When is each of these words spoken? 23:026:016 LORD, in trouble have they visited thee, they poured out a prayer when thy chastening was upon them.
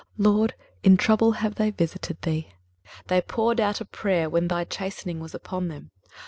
23:026:016 0.17 0.25
LORD, 0.33 0.53
in 0.81 0.97
trouble 0.97 1.31
have 1.33 1.53
they 1.53 1.69
visited 1.69 2.19
thee, 2.23 2.47
they 3.05 3.21
poured 3.21 3.59
out 3.59 3.79
a 3.79 3.85
prayer 3.85 4.31
when 4.31 4.47
thy 4.47 4.63
chastening 4.63 5.19
was 5.19 5.35
upon 5.35 5.67
them. 5.67 5.91